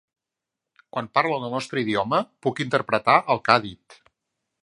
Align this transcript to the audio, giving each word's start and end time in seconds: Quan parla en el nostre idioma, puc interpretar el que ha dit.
Quan 0.95 1.09
parla 1.17 1.35
en 1.35 1.45
el 1.49 1.53
nostre 1.57 1.83
idioma, 1.85 2.21
puc 2.47 2.63
interpretar 2.67 3.17
el 3.35 3.45
que 3.49 3.57
ha 3.57 3.61
dit. 3.67 4.01